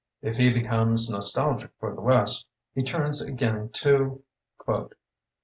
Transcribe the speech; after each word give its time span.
If 0.23 0.37
he 0.37 0.51
becomes 0.51 1.11
nos 1.11 1.31
talgic 1.31 1.69
for 1.79 1.93
the 1.93 2.01
west, 2.01 2.47
he 2.73 2.81
turns 2.81 3.21
again 3.21 3.69
to... 3.73 4.23